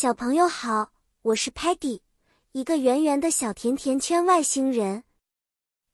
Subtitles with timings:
[0.00, 0.92] 小朋友好，
[1.22, 2.02] 我是 Patty，
[2.52, 5.02] 一个圆圆的小甜甜圈外星人。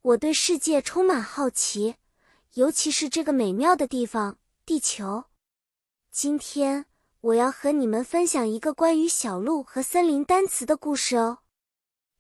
[0.03, 1.95] 我对世界充满好奇，
[2.53, 4.37] 尤其是这个美妙的地方——
[4.67, 5.25] 地球。
[6.11, 6.85] 今天
[7.23, 11.39] 我要和你们分享一个关于小鹿和森林单词的故事哦。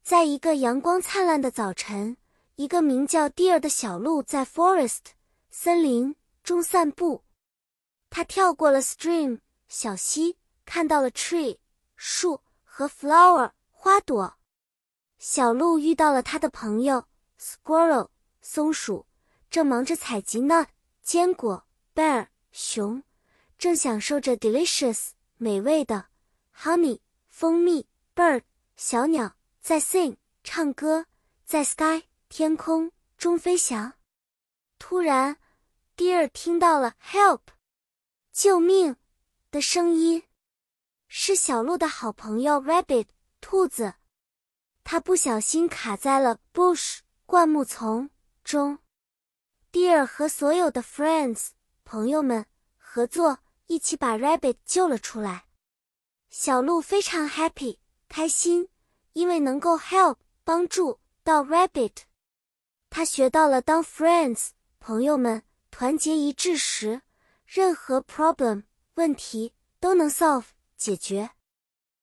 [0.03, 2.17] 在一个阳光灿烂的早晨，
[2.57, 5.01] 一个名叫 Deer 的小鹿在 forest
[5.51, 7.25] 森林中散步。
[8.09, 11.59] 它跳过了 stream 小溪，看到了 tree。
[12.07, 14.37] 树和 flower 花朵，
[15.19, 17.09] 小鹿遇到了他的朋友
[17.41, 18.11] squirrel
[18.43, 19.07] 松鼠，
[19.49, 20.67] 正忙着采集 nut
[21.03, 21.67] 坚果。
[21.95, 23.03] bear 熊
[23.57, 26.09] 正享受着 delicious 美味的
[26.55, 27.89] honey 蜂蜜。
[28.15, 28.43] bird
[28.77, 31.07] 小鸟在 sing 唱歌，
[31.47, 33.95] 在 sky 天空中飞翔。
[34.79, 35.39] 突然
[35.97, 37.41] ，deer 听到了 help
[38.31, 38.95] 救命
[39.51, 40.23] 的声音。
[41.17, 43.07] 是小鹿的好朋友 Rabbit
[43.41, 43.95] 兔子，
[44.83, 48.11] 它不小心卡在了 bush 灌木丛
[48.43, 48.81] 中。
[49.71, 51.51] Deer 和所有的 friends
[51.85, 52.45] 朋友们
[52.77, 55.45] 合作，一起把 Rabbit 救了出来。
[56.31, 58.69] 小鹿非常 happy 开心，
[59.13, 61.93] 因为能够 help 帮助到 Rabbit。
[62.91, 64.49] 他学到了当 friends
[64.81, 67.03] 朋友们团结一致时，
[67.47, 70.47] 任何 problem 问题都能 solve。
[70.85, 71.31] 解决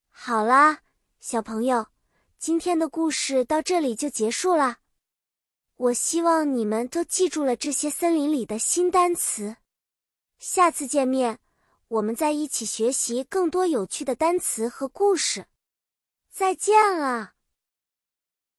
[0.10, 0.80] 好啦，
[1.20, 1.90] 小朋友，
[2.40, 4.80] 今天的故事到这里就结束啦。
[5.76, 9.58] 我希望你们都记住了这些森林里的新单词。
[10.40, 11.38] 下次见面，
[11.90, 15.46] 我们再一起学习更多有趣的单词和故事。
[16.32, 17.34] 再见了。